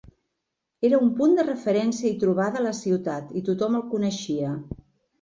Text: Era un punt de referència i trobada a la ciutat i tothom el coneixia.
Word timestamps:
Era 0.89 1.01
un 1.07 1.11
punt 1.19 1.35
de 1.41 1.45
referència 1.51 2.11
i 2.13 2.17
trobada 2.25 2.65
a 2.65 2.67
la 2.71 2.75
ciutat 2.81 3.39
i 3.43 3.47
tothom 3.51 3.81
el 3.83 3.89
coneixia. 3.97 4.61